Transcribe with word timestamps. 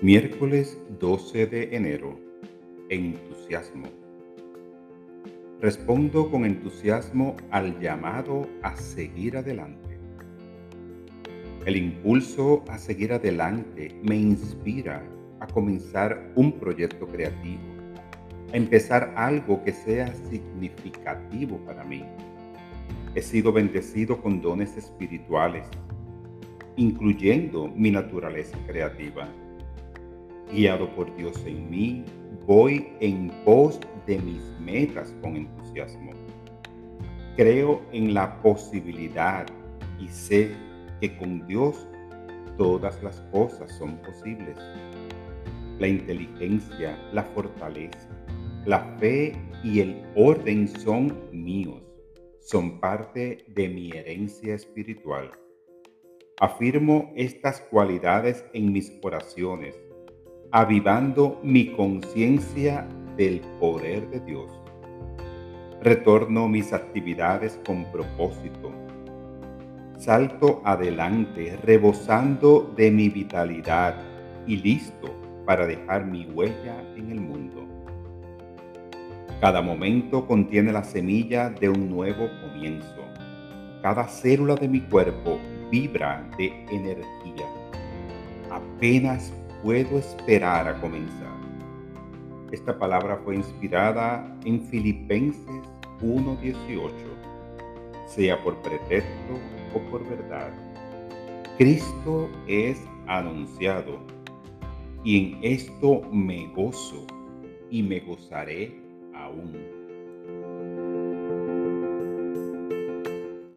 Miércoles 0.00 0.78
12 1.00 1.48
de 1.48 1.74
enero. 1.74 2.20
Entusiasmo. 2.88 3.88
Respondo 5.60 6.30
con 6.30 6.44
entusiasmo 6.44 7.36
al 7.50 7.80
llamado 7.80 8.46
a 8.62 8.76
seguir 8.76 9.36
adelante. 9.36 9.98
El 11.66 11.76
impulso 11.76 12.62
a 12.68 12.78
seguir 12.78 13.12
adelante 13.12 13.92
me 14.04 14.14
inspira 14.14 15.02
a 15.40 15.48
comenzar 15.48 16.30
un 16.36 16.52
proyecto 16.52 17.08
creativo, 17.08 17.64
a 18.52 18.56
empezar 18.56 19.12
algo 19.16 19.64
que 19.64 19.72
sea 19.72 20.14
significativo 20.30 21.58
para 21.66 21.82
mí. 21.82 22.04
He 23.16 23.22
sido 23.22 23.52
bendecido 23.52 24.22
con 24.22 24.40
dones 24.40 24.76
espirituales, 24.76 25.66
incluyendo 26.76 27.66
mi 27.66 27.90
naturaleza 27.90 28.56
creativa 28.64 29.28
guiado 30.52 30.88
por 30.94 31.14
Dios 31.16 31.44
en 31.46 31.68
mí, 31.70 32.04
voy 32.46 32.88
en 33.00 33.30
pos 33.44 33.78
de 34.06 34.18
mis 34.18 34.42
metas 34.60 35.14
con 35.20 35.36
entusiasmo. 35.36 36.12
Creo 37.36 37.82
en 37.92 38.14
la 38.14 38.40
posibilidad 38.42 39.46
y 40.00 40.08
sé 40.08 40.54
que 41.00 41.16
con 41.16 41.46
Dios 41.46 41.86
todas 42.56 43.02
las 43.02 43.20
cosas 43.32 43.70
son 43.78 43.96
posibles. 43.98 44.58
La 45.78 45.86
inteligencia, 45.86 46.98
la 47.12 47.22
fortaleza, 47.22 48.08
la 48.64 48.80
fe 48.98 49.32
y 49.62 49.80
el 49.80 50.02
orden 50.16 50.66
son 50.66 51.16
míos, 51.30 51.82
son 52.40 52.80
parte 52.80 53.44
de 53.48 53.68
mi 53.68 53.90
herencia 53.92 54.54
espiritual. 54.54 55.30
Afirmo 56.40 57.12
estas 57.16 57.60
cualidades 57.60 58.44
en 58.52 58.72
mis 58.72 58.92
oraciones 59.02 59.76
avivando 60.50 61.38
mi 61.42 61.72
conciencia 61.72 62.88
del 63.18 63.40
poder 63.60 64.08
de 64.08 64.20
Dios. 64.20 64.50
Retorno 65.82 66.48
mis 66.48 66.72
actividades 66.72 67.60
con 67.66 67.84
propósito. 67.92 68.72
Salto 69.98 70.62
adelante 70.64 71.58
rebosando 71.62 72.72
de 72.76 72.90
mi 72.90 73.10
vitalidad 73.10 73.96
y 74.46 74.56
listo 74.56 75.14
para 75.44 75.66
dejar 75.66 76.06
mi 76.06 76.24
huella 76.26 76.82
en 76.96 77.10
el 77.10 77.20
mundo. 77.20 77.66
Cada 79.42 79.60
momento 79.60 80.26
contiene 80.26 80.72
la 80.72 80.82
semilla 80.82 81.50
de 81.50 81.68
un 81.68 81.90
nuevo 81.90 82.26
comienzo. 82.40 83.04
Cada 83.82 84.08
célula 84.08 84.54
de 84.54 84.68
mi 84.68 84.80
cuerpo 84.80 85.38
vibra 85.70 86.26
de 86.38 86.64
energía. 86.70 87.46
Apenas 88.50 89.32
puedo 89.62 89.98
esperar 89.98 90.68
a 90.68 90.80
comenzar. 90.80 91.36
Esta 92.52 92.78
palabra 92.78 93.20
fue 93.24 93.36
inspirada 93.36 94.36
en 94.44 94.60
Filipenses 94.62 95.62
1:18, 96.00 96.92
sea 98.06 98.42
por 98.42 98.56
pretexto 98.62 99.34
o 99.74 99.80
por 99.90 100.08
verdad. 100.08 100.50
Cristo 101.58 102.30
es 102.46 102.80
anunciado 103.06 103.98
y 105.04 105.18
en 105.18 105.38
esto 105.42 106.02
me 106.12 106.46
gozo 106.54 107.06
y 107.70 107.82
me 107.82 108.00
gozaré 108.00 108.80
aún. 109.14 109.87